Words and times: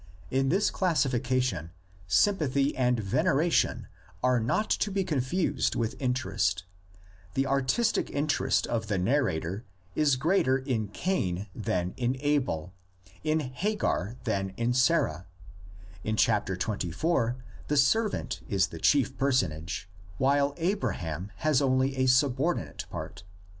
In 0.31 0.49
this 0.49 0.71
classification 0.71 1.69
sympathy 2.07 2.75
and 2.75 2.99
veneration 2.99 3.87
are 4.23 4.39
not 4.39 4.67
to 4.71 4.89
be 4.89 5.03
confused 5.03 5.75
with 5.75 5.95
interest; 6.01 6.63
the 7.35 7.45
artistic 7.45 8.09
interest 8.09 8.65
of 8.65 8.87
the 8.87 8.97
narrator 8.97 9.63
is 9.93 10.15
greater 10.15 10.57
in 10.57 10.87
Cain 10.87 11.45
than 11.53 11.93
in 11.97 12.17
Abel, 12.19 12.73
in 13.23 13.41
Hagar 13.41 14.15
than 14.23 14.55
in 14.57 14.73
Sarah; 14.73 15.27
in 16.03 16.15
chap, 16.15 16.47
xxiv, 16.47 17.35
the 17.67 17.77
servant 17.77 18.41
is 18.49 18.67
the 18.69 18.79
chief 18.79 19.15
personage 19.19 19.87
while 20.17 20.55
Abra 20.59 20.95
ham 20.95 21.31
has 21.45 21.61
only 21.61 21.95
a 21.97 22.07
subordinate 22.07 22.85
part. 22.89 23.23